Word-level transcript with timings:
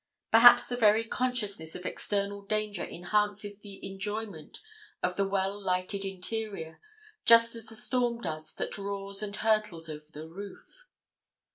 Perhaps 0.31 0.65
the 0.65 0.75
very 0.75 1.03
consciousness 1.03 1.75
of 1.75 1.85
external 1.85 2.41
danger 2.41 2.83
enhances 2.83 3.59
the 3.59 3.79
enjoyment 3.85 4.57
of 5.03 5.15
the 5.15 5.27
well 5.27 5.61
lighted 5.61 6.03
interior, 6.03 6.81
just 7.23 7.55
as 7.55 7.67
the 7.67 7.75
storm 7.75 8.19
does 8.19 8.51
that 8.55 8.79
roars 8.79 9.21
and 9.21 9.35
hurtles 9.35 9.89
over 9.89 10.05
the 10.11 10.27
roof. 10.27 10.87